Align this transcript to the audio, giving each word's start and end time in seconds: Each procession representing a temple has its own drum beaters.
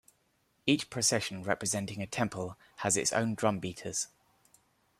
Each 0.65 0.89
procession 0.89 1.43
representing 1.43 2.01
a 2.01 2.07
temple 2.07 2.57
has 2.77 2.97
its 2.97 3.13
own 3.13 3.35
drum 3.35 3.59
beaters. 3.59 4.07